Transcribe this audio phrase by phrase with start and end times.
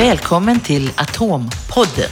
[0.00, 2.10] Välkommen till Atompodden.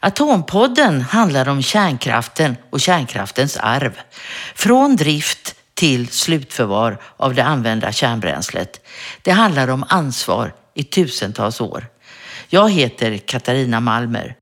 [0.00, 3.98] Atompodden handlar om kärnkraften och kärnkraftens arv.
[4.54, 8.86] Från drift till slutförvar av det använda kärnbränslet.
[9.22, 11.86] Det handlar om ansvar i tusentals år.
[12.48, 14.36] Jag heter Katarina Malmer.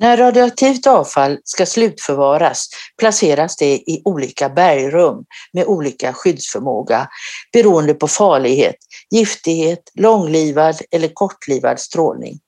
[0.00, 7.08] När radioaktivt avfall ska slutförvaras placeras det i olika bergrum med olika skyddsförmåga
[7.52, 8.76] beroende på farlighet,
[9.10, 12.38] giftighet, långlivad eller kortlivad strålning.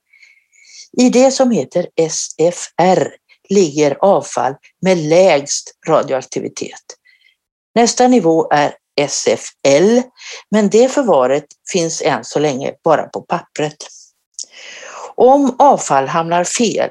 [0.98, 3.14] I det som heter SFR
[3.48, 6.82] ligger avfall med lägst radioaktivitet.
[7.74, 8.74] Nästa nivå är
[9.08, 10.00] SFL,
[10.50, 13.76] men det förvaret finns än så länge bara på pappret.
[15.14, 16.90] Om avfall hamnar fel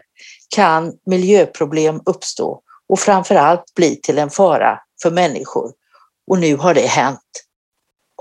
[0.56, 5.72] kan miljöproblem uppstå och framförallt bli till en fara för människor.
[6.28, 7.20] Och nu har det hänt.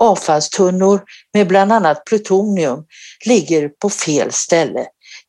[0.01, 1.01] Avfallstunnor
[1.33, 2.85] med bland annat plutonium
[3.25, 4.85] ligger på fel ställe.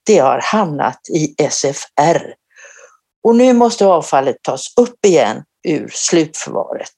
[0.07, 2.35] Det har hamnat i SFR.
[3.25, 6.95] Och nu måste avfallet tas upp igen ur slutförvaret.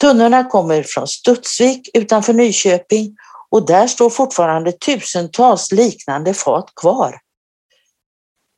[0.00, 3.16] Tunnorna kommer från Studsvik utanför Nyköping
[3.50, 7.18] och där står fortfarande tusentals liknande fat kvar.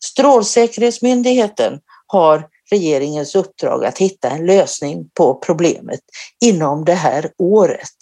[0.04, 6.00] Strålsäkerhetsmyndigheten har regeringens uppdrag att hitta en lösning på problemet
[6.40, 7.96] inom det här året.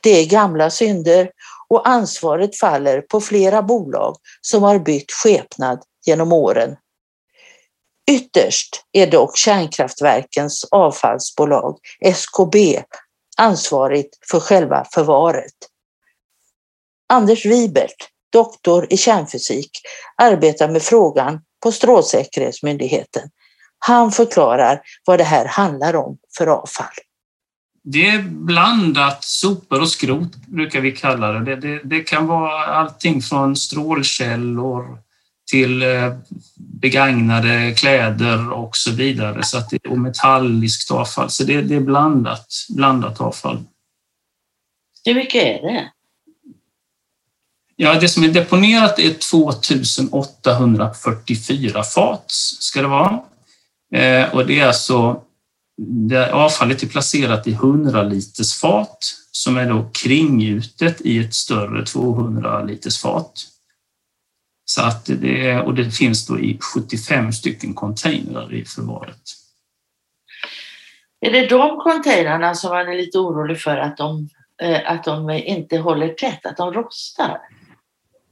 [0.00, 1.30] Det är gamla synder
[1.68, 6.76] och ansvaret faller på flera bolag som har bytt skepnad genom åren.
[8.10, 12.82] Ytterst är dock kärnkraftverkens avfallsbolag, SKB,
[13.36, 15.54] ansvarigt för själva förvaret.
[17.08, 19.70] Anders Wibert, doktor i kärnfysik,
[20.22, 23.22] arbetar med frågan på Strålsäkerhetsmyndigheten.
[23.78, 26.96] Han förklarar vad det här handlar om för avfall.
[27.84, 31.44] Det är blandat sopor och skrot brukar vi kalla det.
[31.44, 34.98] Det, det, det kan vara allting från strålkällor
[35.50, 36.14] till eh,
[36.56, 39.42] begagnade kläder och så vidare.
[39.42, 41.30] Så att det, och metalliskt avfall.
[41.30, 42.46] Så det, det är blandat,
[42.76, 43.64] blandat avfall.
[45.04, 45.92] Hur mycket är det?
[47.80, 52.24] Ja, det som är deponerat är 2844 fat,
[52.60, 53.20] ska det vara.
[53.94, 55.22] Eh, och det är alltså,
[56.08, 58.98] det avfallet är placerat i 100 liters fat
[59.32, 63.32] som är då kringgjutet i ett större 200 liters fat.
[64.64, 69.22] Så att det, och det finns då i 75 stycken containrar i förvaret.
[71.20, 74.28] Är det de containrarna som man är lite orolig för att de,
[74.62, 77.38] eh, att de inte håller tätt, att de rostar?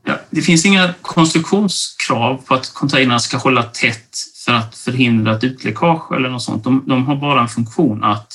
[0.09, 5.45] Ja, det finns inga konstruktionskrav på att containrarna ska hålla tätt för att förhindra ett
[5.45, 6.65] utläckage eller något sånt.
[6.65, 8.33] De, de har bara en funktion att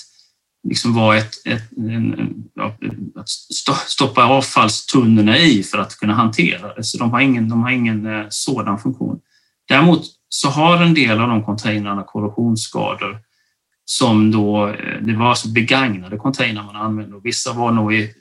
[0.67, 2.75] liksom vara ett, ett en, ja,
[3.15, 3.29] att
[3.87, 6.83] stoppa avfallstunnorna i för att kunna hantera det.
[6.83, 9.19] Så de har ingen, de har ingen eh, sådan funktion.
[9.67, 13.19] Däremot så har en del av de containrarna korrosionsskador
[13.91, 18.13] som då, eh, det var alltså begagnade containrar man använde och vissa var nog i,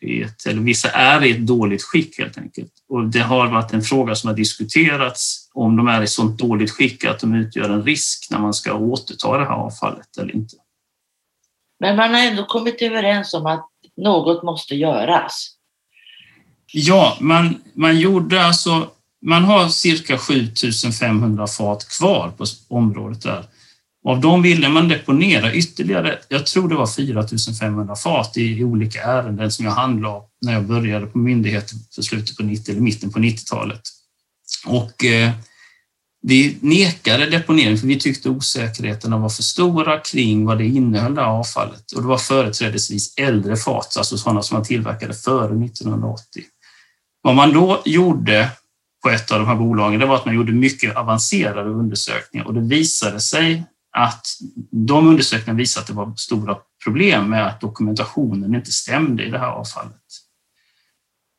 [0.00, 2.72] i ett, eller vissa är i ett dåligt skick helt enkelt.
[2.88, 6.70] Och det har varit en fråga som har diskuterats om de är i sådant dåligt
[6.70, 10.56] skick att de utgör en risk när man ska återta det här avfallet eller inte.
[11.80, 15.56] Men man har ändå kommit överens om att något måste göras.
[16.72, 18.90] Ja, man, man gjorde alltså,
[19.22, 23.44] man har cirka 7500 fat kvar på området där.
[24.04, 29.02] Av dem ville man deponera ytterligare, jag tror det var 4500 fat i, i olika
[29.02, 33.12] ärenden som jag handlade när jag började på myndigheten för slutet på 90 eller mitten
[33.12, 33.80] på 90-talet.
[34.66, 35.30] Och eh,
[36.22, 41.24] vi nekade deponering för vi tyckte osäkerheterna var för stora kring vad det innehöll, det
[41.24, 41.92] avfallet.
[41.92, 46.42] Och det var företrädesvis äldre fat, alltså sådana som man tillverkade före 1980.
[47.22, 48.50] Vad man då gjorde
[49.02, 52.54] på ett av de här bolagen, det var att man gjorde mycket avancerade undersökningar och
[52.54, 54.26] det visade sig att
[54.70, 59.38] de undersökningarna visade att det var stora problem med att dokumentationen inte stämde i det
[59.38, 60.02] här avfallet.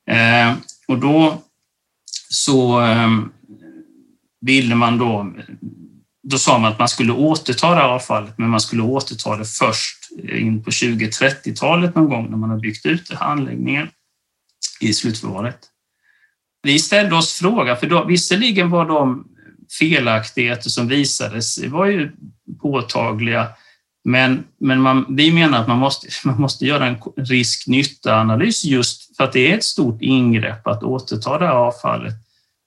[0.09, 0.53] Eh,
[0.87, 1.41] och då
[2.29, 3.09] så eh,
[4.41, 5.33] ville man då,
[6.23, 9.45] då sa man att man skulle återta det här avfallet, men man skulle återta det
[9.45, 13.87] först in på 20-30-talet någon gång när man har byggt ut den här anläggningen
[14.79, 15.59] i slutförvaret.
[16.63, 19.27] Vi ställde oss frågan, för då, visserligen var de
[19.79, 22.11] felaktigheter som visades var ju
[22.59, 23.47] påtagliga,
[24.03, 29.23] men, men man, vi menar att man måste, man måste göra en risk-nytta-analys just för
[29.23, 32.13] att det är ett stort ingrepp att återta det här avfallet.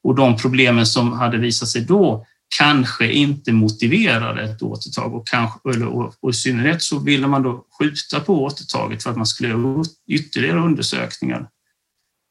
[0.04, 2.26] Och de problemen som hade visat sig då
[2.58, 5.14] kanske inte motiverade ett återtag.
[5.14, 9.16] Och, kanske, och, och i synnerhet så ville man då skjuta på återtaget för att
[9.16, 11.48] man skulle göra ytterligare undersökningar.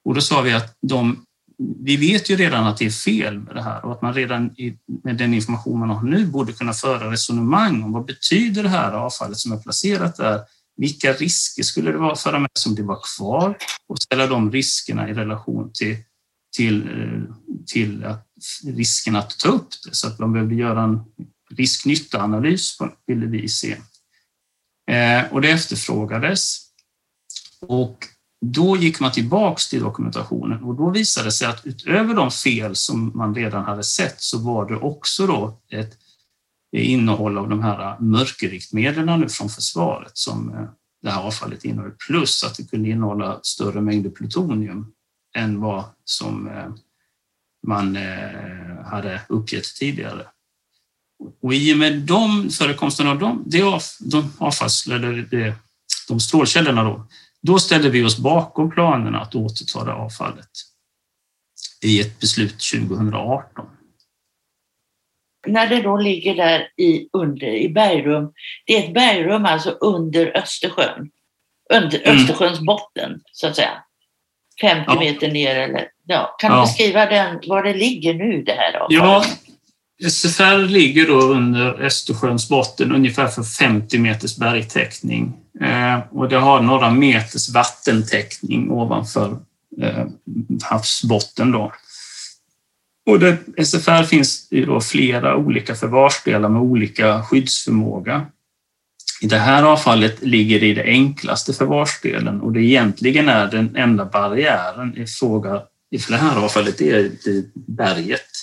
[0.06, 1.26] Och då sa vi att de,
[1.58, 4.56] vi vet ju redan att det är fel med det här och att man redan
[5.04, 8.92] med den information man har nu borde kunna föra resonemang om vad betyder det här
[8.92, 10.42] avfallet som är placerat där?
[10.78, 13.58] Vilka risker skulle det vara föra med sig om det var kvar
[13.88, 15.98] och ställa de riskerna i relation till,
[16.58, 17.36] till, eh,
[17.66, 18.28] till att
[18.64, 21.00] risken att ta upp det så att de behövde göra en
[21.56, 22.78] risk-nytta-analys
[23.08, 23.78] ville vi se.
[24.92, 26.60] Eh, och det efterfrågades.
[27.62, 28.08] Och
[28.46, 32.76] då gick man tillbaks till dokumentationen och då visade det sig att utöver de fel
[32.76, 35.98] som man redan hade sett så var det också då ett
[36.72, 40.66] innehåll av de här mörkerriktmedlen nu från försvaret som eh,
[41.02, 44.92] det här avfallet innehöll, plus att det kunde innehålla större mängder plutonium
[45.36, 46.70] än vad som eh,
[47.68, 50.26] man eh, hade uppgett tidigare.
[51.42, 53.44] Och i och med de, förekomsten av de,
[54.00, 55.56] de avfalls, eller
[56.08, 57.08] de strålkällorna då,
[57.44, 60.50] då ställde vi oss bakom planerna att återta det avfallet
[61.84, 63.66] i ett beslut 2018.
[65.48, 68.34] När det då ligger där i, under, i bergrum,
[68.66, 71.12] det är ett bergrum alltså under Östersjön,
[71.74, 72.18] under mm.
[72.18, 73.84] Östersjöns botten så att säga.
[74.62, 75.00] 50 ja.
[75.00, 76.36] meter ner eller ja.
[76.40, 76.62] Kan du ja.
[76.62, 78.90] beskriva den, var det ligger nu det här avfallet?
[78.90, 79.26] Ja,
[80.10, 86.62] SFR ligger då under Östersjöns botten ungefär för 50 meters bergtäckning eh, och det har
[86.62, 89.38] några meters vattentäckning ovanför
[89.82, 90.06] eh,
[90.64, 91.52] havsbotten.
[91.52, 91.74] Då.
[93.06, 98.26] Och det, SFR finns i då flera olika förvarsdelar med olika skyddsförmåga.
[99.22, 103.76] I det här avfallet ligger det i det enklaste förvarsdelen och det egentligen är den
[103.76, 105.62] enda barriären i fråga
[105.92, 107.12] i det här avfallet det är
[107.56, 108.43] berget.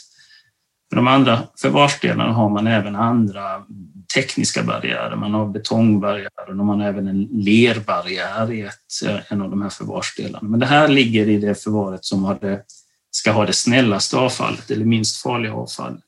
[0.90, 3.64] För de andra förvarsdelarna har man även andra
[4.14, 5.16] tekniska barriärer.
[5.16, 9.62] Man har betongbarriärer och man har även en lerbarriär i ett, eh, en av de
[9.62, 10.48] här förvarsdelarna.
[10.48, 12.64] Men det här ligger i det förvaret som har det,
[13.10, 16.02] ska ha det snällaste avfallet eller minst farliga avfallet.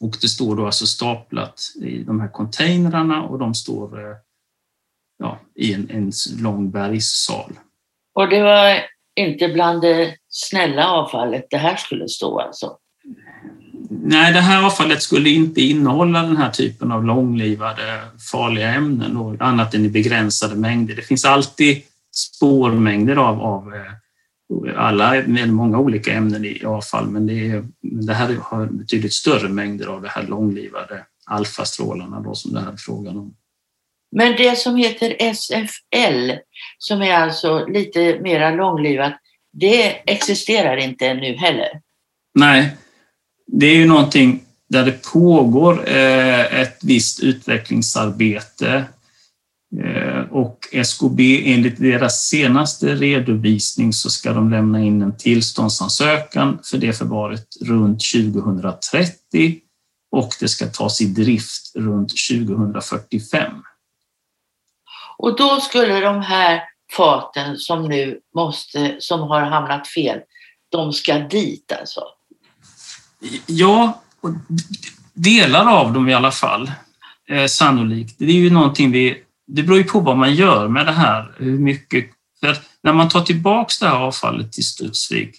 [0.00, 4.16] Och det står då alltså staplat i de här containrarna och de står eh,
[5.18, 7.52] ja, i en, en lång bergssal.
[8.14, 8.78] Och det var
[9.16, 12.78] inte bland det snälla avfallet det här skulle stå alltså?
[14.02, 18.00] Nej, det här avfallet skulle inte innehålla den här typen av långlivade
[18.32, 20.94] farliga ämnen, då, annat än i begränsade mängder.
[20.94, 21.82] Det finns alltid
[22.14, 28.14] spårmängder av, av eh, alla, med många olika ämnen i avfall, men det, är, det
[28.14, 32.76] här har betydligt större mängder av det här långlivade alfastrålarna då, som det här är
[32.76, 33.34] frågan om.
[34.16, 36.30] Men det som heter SFL,
[36.78, 39.12] som är alltså lite mera långlivat,
[39.52, 41.80] det existerar inte ännu heller?
[42.34, 42.76] Nej,
[43.56, 48.84] det är ju någonting där det pågår eh, ett visst utvecklingsarbete
[49.84, 56.78] eh, och SKB enligt deras senaste redovisning så ska de lämna in en tillståndsansökan för
[56.78, 59.58] det förvaret runt 2030
[60.10, 63.52] och det ska tas i drift runt 2045.
[65.18, 66.62] Och då skulle de här
[66.96, 70.20] faten som nu måste, som har hamnat fel,
[70.70, 72.00] de ska dit alltså?
[73.46, 74.02] Ja,
[75.14, 76.70] delar av dem i alla fall,
[77.28, 78.14] eh, sannolikt.
[78.18, 79.20] Det är ju någonting vi...
[79.46, 81.34] Det beror ju på vad man gör med det här.
[81.36, 82.06] Hur mycket...
[82.40, 85.36] För när man tar tillbaks det här avfallet till Studsvik,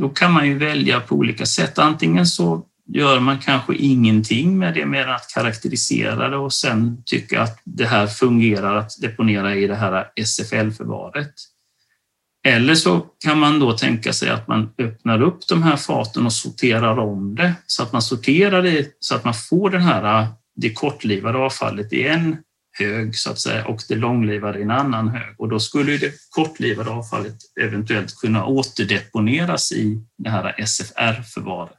[0.00, 1.78] då kan man ju välja på olika sätt.
[1.78, 7.02] Antingen så gör man kanske ingenting med det mer än att karaktärisera det och sen
[7.06, 11.34] tycka att det här fungerar att deponera i det här SFL-förvaret.
[12.48, 16.32] Eller så kan man då tänka sig att man öppnar upp de här faten och
[16.32, 20.28] sorterar om det så att man sorterar det så att man får den här, äh,
[20.56, 22.36] det kortlivade avfallet i en
[22.78, 26.12] hög så att säga och det långlivade i en annan hög och då skulle det
[26.30, 31.76] kortlivade avfallet eventuellt kunna återdeponeras i det här SFR-förvaret.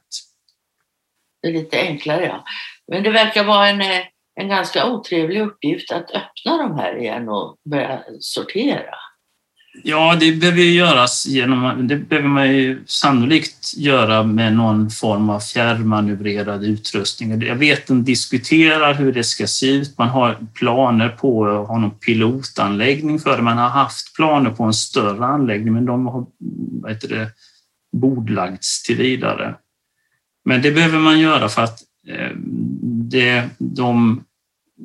[1.42, 2.44] Det är lite enklare ja.
[2.88, 4.02] Men det verkar vara en, eh,
[4.40, 8.94] en ganska otrevlig uppgift att öppna de här igen och börja sortera.
[9.74, 15.40] Ja, det behöver göras genom, det behöver man ju sannolikt göra med någon form av
[15.40, 17.42] fjärrmanövrerad utrustning.
[17.42, 19.98] Jag vet att de diskuterar hur det ska se ut.
[19.98, 23.42] Man har planer på att ha någon pilotanläggning för det.
[23.42, 26.26] Man har haft planer på en större anläggning, men de har
[26.82, 27.30] vad heter det,
[27.92, 29.54] bordlagts till vidare.
[30.44, 32.30] Men det behöver man göra för att eh,
[33.10, 34.24] det, de,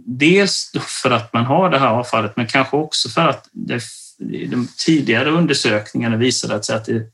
[0.05, 0.71] dels
[1.03, 3.81] för att man har det här avfallet, men kanske också för att det
[4.19, 7.11] de tidigare undersökningarna visade att det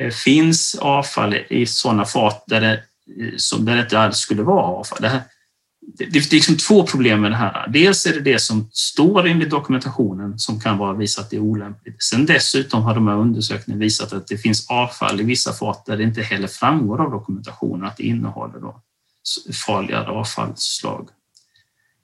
[0.00, 4.62] eh, finns avfall i sådana fat där det eh, som det inte alls skulle vara
[4.62, 4.98] avfall.
[5.00, 5.22] Det, här,
[5.98, 7.68] det, det är liksom två problem med det här.
[7.68, 11.40] Dels är det det som står enligt dokumentationen som kan vara visat att det är
[11.40, 12.02] olämpligt.
[12.02, 15.96] Sen dessutom har de här undersökningarna visat att det finns avfall i vissa fat där
[15.96, 18.82] det inte heller framgår av dokumentationen att det innehåller då
[19.66, 21.08] farligare avfallsslag.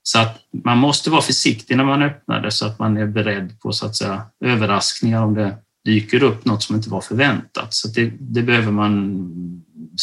[0.09, 3.61] Så att man måste vara försiktig när man öppnar det så att man är beredd
[3.61, 7.75] på så att säga, överraskningar om det dyker upp något som inte var förväntat.
[7.75, 9.23] Så det, det behöver man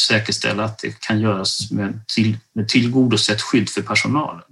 [0.07, 4.43] säkerställa att det kan göras med, till, med tillgodosett skydd för personalen.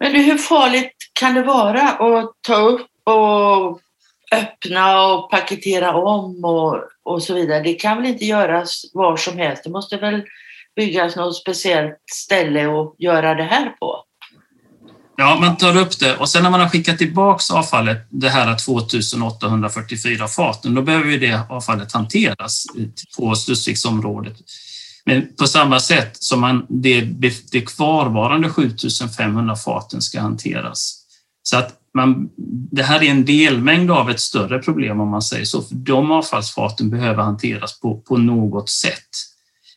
[0.00, 3.80] Men hur farligt kan det vara att ta upp och
[4.32, 7.62] öppna och paketera om och, och så vidare?
[7.62, 9.64] Det kan väl inte göras var som helst?
[9.64, 10.22] Det måste väl
[10.76, 14.02] byggas något speciellt ställe och göra det här på?
[15.16, 18.58] Ja, man tar upp det och sen när man har skickat tillbaks avfallet, det här
[18.58, 22.66] 2844 faten, då behöver ju det avfallet hanteras
[23.18, 24.36] på Studsviksområdet.
[25.04, 27.00] Men på samma sätt som man, det,
[27.52, 31.02] det kvarvarande 7500 faten ska hanteras.
[31.42, 32.28] Så att man,
[32.72, 36.10] det här är en delmängd av ett större problem om man säger så, för de
[36.10, 39.08] avfallsfaten behöver hanteras på, på något sätt.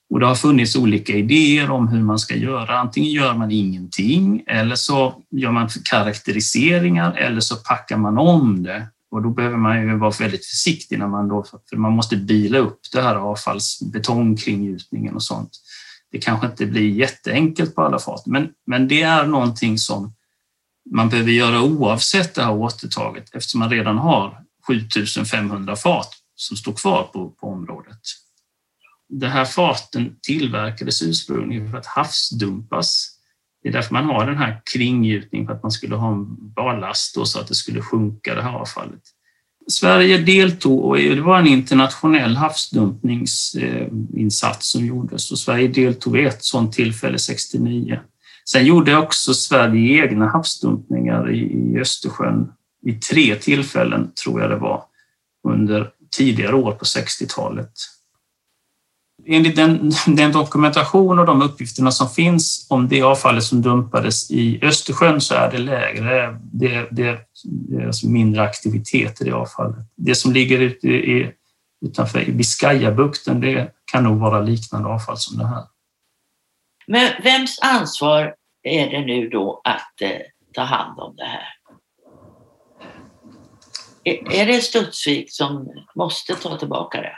[0.10, 2.80] Och det har funnits olika idéer om hur man ska göra.
[2.80, 8.88] Antingen gör man ingenting eller så gör man karaktäriseringar eller så packar man om det.
[9.12, 12.58] Och då behöver man ju vara väldigt försiktig när man då, för man måste bila
[12.58, 15.52] upp det här avfallsbetongkringgjutningen och sånt.
[16.12, 20.14] Det kanske inte blir jätteenkelt på alla fat, men, men det är någonting som
[20.92, 26.74] man behöver göra oavsett det här återtaget eftersom man redan har 7500 fat som står
[26.74, 28.00] kvar på, på området
[29.10, 33.16] det här faten tillverkades ursprungligen för att havsdumpas.
[33.64, 37.16] Det är därför man har den här kringgjutningen för att man skulle ha en ballast
[37.16, 39.02] då, så att det skulle sjunka det här avfallet.
[39.68, 46.44] Sverige deltog och det var en internationell havsdumpningsinsats som gjordes och Sverige deltog vid ett
[46.44, 48.00] sådant tillfälle 69.
[48.46, 52.52] Sen gjorde också Sverige egna havsdumpningar i Östersjön
[52.82, 54.84] vid tre tillfällen, tror jag det var,
[55.48, 57.72] under tidigare år på 60-talet
[59.30, 64.60] enligt den, den, dokumentation och de uppgifterna som finns om det avfallet som dumpades i
[64.62, 66.40] Östersjön så är det lägre.
[66.42, 67.20] Det, det,
[67.70, 69.86] det är alltså mindre aktivitet i det avfallet.
[69.96, 71.32] Det som ligger ute i,
[71.86, 75.64] utanför Biscayabukten, det kan nog vara liknande avfall som det här.
[76.88, 80.22] Men vems ansvar är det nu då att eh,
[80.54, 81.48] ta hand om det här?
[84.04, 87.18] Är, är det Studsvik som måste ta tillbaka det?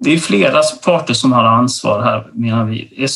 [0.00, 3.06] Det är flera parter som har ansvar här, menar vi.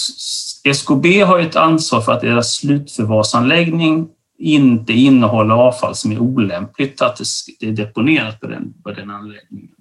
[0.64, 7.20] SKB har ett ansvar för att deras slutförvarsanläggning inte innehåller avfall som är olämpligt att
[7.60, 9.74] det är deponerat på den, på den anläggningen.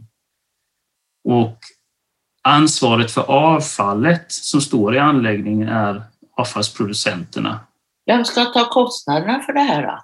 [1.23, 1.57] Och
[2.41, 6.03] ansvaret för avfallet som står i anläggningen är
[6.37, 7.59] avfallsproducenterna.
[8.05, 9.83] Vem ska ta kostnaderna för det här?
[9.83, 10.03] Då?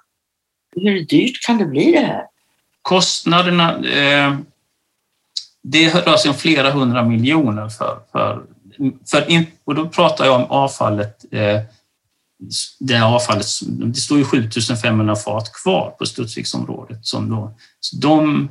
[0.80, 2.22] Hur dyrt kan det bli det här?
[2.82, 4.36] Kostnaderna eh,
[5.62, 8.42] det rör sig om flera hundra miljoner för, för,
[9.10, 11.60] för in, och då pratar jag om avfallet eh,
[12.80, 17.06] det avfallet, det står ju 7500 fat kvar på Studsviksområdet.
[17.06, 18.48] Som då, så de,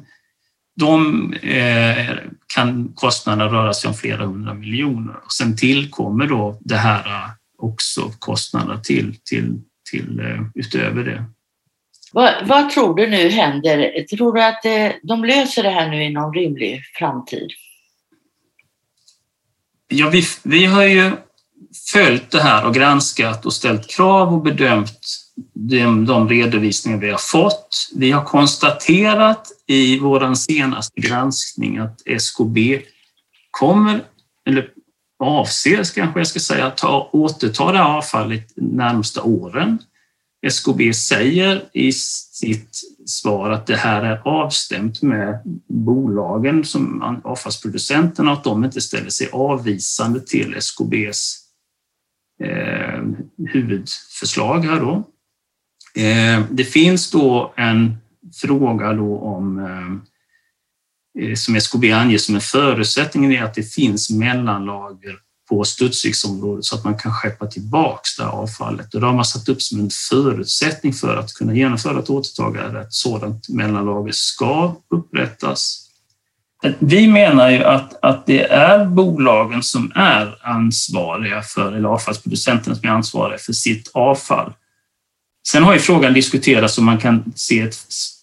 [0.75, 2.15] de eh,
[2.55, 5.15] kan kostnaderna röra sig om flera hundra miljoner.
[5.25, 9.61] Och sen tillkommer då det här eh, också kostnader till, till,
[9.91, 11.25] till eh, utöver det.
[12.11, 14.05] Vad, vad, tror du nu händer?
[14.15, 17.49] Tror du att eh, de löser det här nu inom rimlig framtid?
[19.87, 21.11] Ja, vi, vi har ju
[21.93, 24.99] följt det här och granskat och ställt krav och bedömt
[25.53, 27.89] de, de redovisningar vi har fått.
[27.95, 32.81] Vi har konstaterat i vår senaste granskning att SKB
[33.51, 34.01] kommer,
[34.47, 34.69] eller
[35.19, 39.79] avser kanske jag ska säga, att ta, återta det här avfallet närmsta åren.
[40.41, 48.43] SKB säger i sitt svar att det här är avstämt med bolagen, som avfallsproducenterna, att
[48.43, 51.37] de inte ställer sig avvisande till SKBs
[52.43, 53.03] eh,
[53.47, 55.03] huvudförslag här då.
[56.01, 57.97] Eh, det finns då en
[58.35, 64.09] fråga då om eh, eh som SKB anger som en förutsättning är att det finns
[64.09, 65.19] mellanlager
[65.49, 68.93] på Studsviksområdet så att man kan skeppa tillbaks det här avfallet.
[68.93, 72.81] Och det har man satt upp som en förutsättning för att kunna genomföra ett återtagande.
[72.81, 75.85] Ett sådant mellanlager ska upprättas.
[76.79, 82.89] Vi menar ju att, att det är bolagen som är ansvariga för, eller avfallsproducenterna som
[82.89, 84.53] är ansvariga för sitt avfall.
[85.47, 87.77] Sen har ju frågan diskuterats om man kan se ett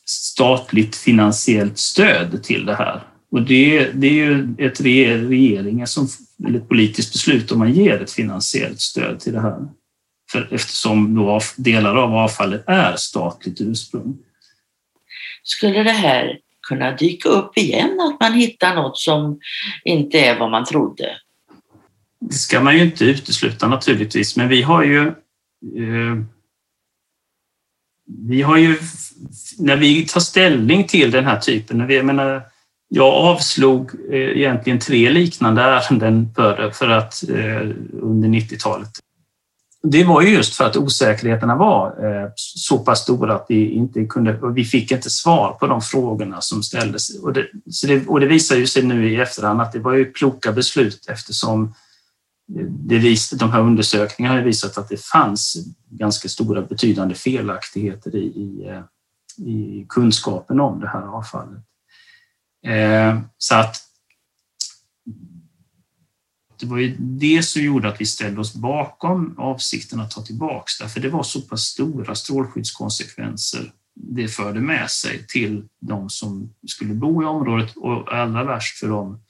[0.05, 3.03] statligt finansiellt stöd till det här.
[3.31, 6.09] Och det, det är ju ett regering som,
[6.47, 9.69] eller ett politiskt beslut om man ger ett finansiellt stöd till det här.
[10.33, 14.19] För, eftersom då delar av avfallet är statligt ursprung.
[15.43, 19.41] Skulle det här kunna dyka upp igen, att man hittar något som
[19.85, 21.17] inte är vad man trodde?
[22.21, 25.07] Det ska man ju inte utesluta naturligtvis, men vi har ju
[25.77, 26.17] eh,
[28.07, 28.79] vi har ju,
[29.59, 32.43] när vi tar ställning till den här typen, när vi, jag menar,
[32.89, 37.71] jag avslog eh, egentligen tre liknande ärenden för, för att, eh,
[38.03, 38.91] under 90-talet.
[39.83, 44.05] Det var ju just för att osäkerheterna var eh, så pass stora att vi inte
[44.05, 47.19] kunde, vi fick inte svar på de frågorna som ställdes.
[47.19, 47.47] Och det,
[47.87, 51.07] det, och det visar ju sig nu i efterhand att det var ju kloka beslut
[51.09, 51.75] eftersom
[52.69, 55.57] det vis, de här undersökningarna har visat att det fanns
[55.91, 58.83] ganska stora betydande felaktigheter i, i,
[59.51, 61.63] i kunskapen om det här avfallet.
[62.67, 63.77] Eh, så att
[66.61, 70.79] det var ju det som gjorde att vi ställde oss bakom avsikten att ta tillbaks
[70.79, 76.55] det, för det var så pass stora strålskyddskonsekvenser det förde med sig till de som
[76.67, 79.21] skulle bo i området och allra värst för dem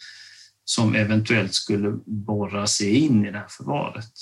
[0.64, 4.12] som eventuellt skulle borra sig in i det här förvaret.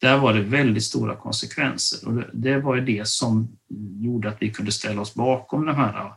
[0.00, 3.58] Där var det väldigt stora konsekvenser och det var ju det som
[4.00, 6.12] gjorde att vi kunde ställa oss bakom de här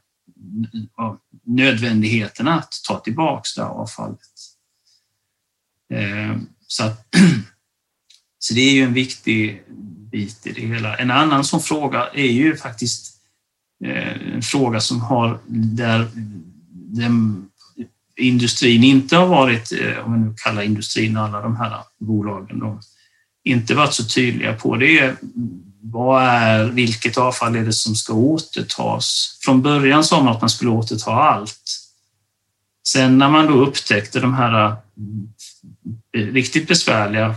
[1.46, 4.20] nödvändigheten att ta tillbaks det här avfallet.
[5.94, 7.08] Eh, så, att,
[8.40, 9.64] så det är ju en viktig
[10.12, 10.98] bit i det hela.
[10.98, 13.16] En annan sån fråga är ju faktiskt
[13.86, 16.08] eh, en fråga som har där
[16.72, 17.48] den
[18.18, 22.80] industrin inte har varit, eh, om vi nu kallar industrin alla de här bolagen, då,
[23.44, 25.16] inte varit så tydliga på det är
[25.82, 29.38] vad är, vilket avfall är det som ska återtas?
[29.46, 31.62] Från början sa man att man skulle återta allt.
[32.88, 34.76] Sen när man då upptäckte de här
[36.18, 37.36] eh, riktigt besvärliga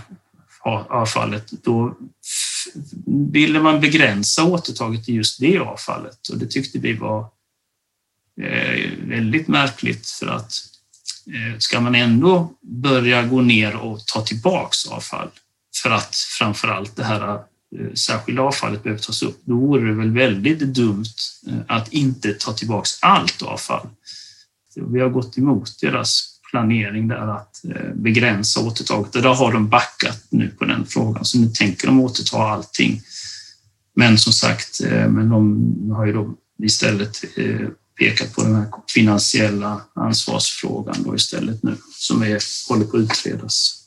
[0.89, 1.97] avfallet, då
[3.33, 7.21] ville man begränsa återtaget till just det avfallet och det tyckte vi var
[8.43, 10.53] eh, väldigt märkligt för att
[11.27, 15.29] eh, ska man ändå börja gå ner och ta tillbaks avfall
[15.83, 17.45] för att framför allt det här
[17.81, 21.05] Eh, särskilda avfallet behöver tas upp, då vore det väl väldigt dumt
[21.47, 23.89] eh, att inte ta tillbaks allt avfall.
[24.77, 29.69] Vi har gått emot deras planering där att eh, begränsa återtaget och där har de
[29.69, 33.01] backat nu på den frågan, så nu tänker de återta allting.
[33.97, 37.25] Men som sagt, men de har ju då istället
[37.99, 43.84] pekat på den här finansiella ansvarsfrågan då istället nu som är, håller på att utredas.